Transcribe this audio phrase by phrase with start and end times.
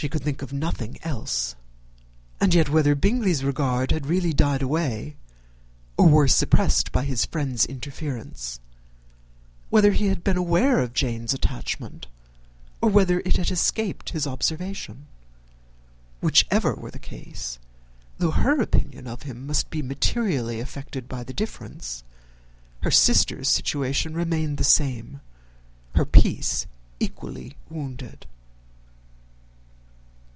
[0.00, 1.56] She could think of nothing else;
[2.40, 5.16] and yet, whether Bingley's regard had really died away,
[5.96, 8.60] or were suppressed by his friends' interference;
[9.70, 12.06] whether he had been aware of Jane's attachment,
[12.80, 15.08] or whether it had escaped his observation;
[16.20, 17.58] whichever were the case,
[18.18, 22.04] though her opinion of him must be materially affected by the difference,
[22.84, 25.20] her sister's situation remained the same,
[25.96, 26.68] her peace
[27.00, 28.26] equally wounded.